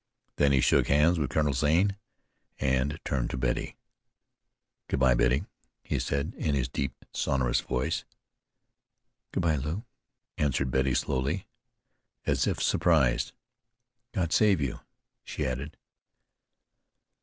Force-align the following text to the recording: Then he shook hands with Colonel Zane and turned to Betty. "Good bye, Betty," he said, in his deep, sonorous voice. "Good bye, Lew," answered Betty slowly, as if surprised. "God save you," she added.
Then 0.37 0.51
he 0.51 0.61
shook 0.61 0.87
hands 0.87 1.19
with 1.19 1.29
Colonel 1.29 1.53
Zane 1.53 1.95
and 2.57 2.99
turned 3.05 3.29
to 3.29 3.37
Betty. 3.37 3.75
"Good 4.87 4.99
bye, 4.99 5.13
Betty," 5.13 5.45
he 5.83 5.99
said, 5.99 6.33
in 6.37 6.55
his 6.55 6.67
deep, 6.67 7.05
sonorous 7.13 7.61
voice. 7.61 8.03
"Good 9.31 9.41
bye, 9.43 9.57
Lew," 9.57 9.83
answered 10.39 10.71
Betty 10.71 10.95
slowly, 10.95 11.45
as 12.25 12.47
if 12.47 12.63
surprised. 12.63 13.33
"God 14.11 14.31
save 14.33 14.59
you," 14.59 14.79
she 15.23 15.45
added. 15.45 15.77